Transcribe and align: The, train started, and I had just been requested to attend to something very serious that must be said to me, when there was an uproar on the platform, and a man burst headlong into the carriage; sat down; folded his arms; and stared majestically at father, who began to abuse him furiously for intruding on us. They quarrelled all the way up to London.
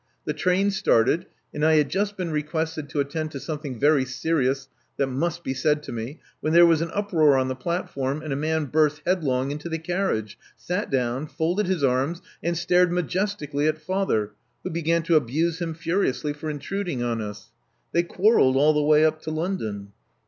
The, 0.25 0.33
train 0.33 0.71
started, 0.71 1.27
and 1.53 1.63
I 1.63 1.75
had 1.75 1.87
just 1.87 2.17
been 2.17 2.31
requested 2.31 2.89
to 2.89 2.99
attend 2.99 3.29
to 3.33 3.39
something 3.39 3.79
very 3.79 4.03
serious 4.03 4.67
that 4.97 5.05
must 5.05 5.43
be 5.43 5.53
said 5.53 5.83
to 5.83 5.91
me, 5.91 6.19
when 6.39 6.53
there 6.53 6.65
was 6.65 6.81
an 6.81 6.89
uproar 6.91 7.37
on 7.37 7.49
the 7.49 7.55
platform, 7.55 8.19
and 8.23 8.33
a 8.33 8.35
man 8.35 8.65
burst 8.65 9.03
headlong 9.05 9.51
into 9.51 9.69
the 9.69 9.77
carriage; 9.77 10.39
sat 10.57 10.89
down; 10.89 11.27
folded 11.27 11.67
his 11.67 11.83
arms; 11.83 12.19
and 12.41 12.57
stared 12.57 12.91
majestically 12.91 13.67
at 13.67 13.77
father, 13.77 14.31
who 14.63 14.71
began 14.71 15.03
to 15.03 15.15
abuse 15.17 15.61
him 15.61 15.75
furiously 15.75 16.33
for 16.33 16.49
intruding 16.49 17.03
on 17.03 17.21
us. 17.21 17.51
They 17.91 18.01
quarrelled 18.01 18.55
all 18.55 18.73
the 18.73 18.81
way 18.81 19.05
up 19.05 19.21
to 19.21 19.29
London. 19.29 19.91